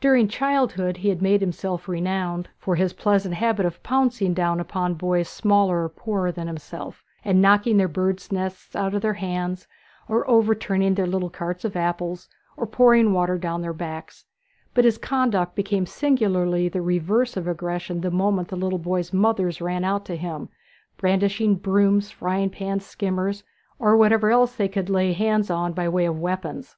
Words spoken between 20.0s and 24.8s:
to him, brandishing brooms, frying pans, skimmers, and whatever else they